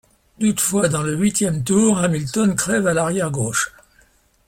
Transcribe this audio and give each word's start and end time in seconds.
Toutefois, 0.39 0.89
dans 0.89 1.03
le 1.03 1.15
huitième 1.15 1.63
tour, 1.63 1.99
Hamilton 1.99 2.55
crève 2.55 2.87
à 2.87 2.93
l'arrière 2.95 3.29
gauche. 3.29 3.71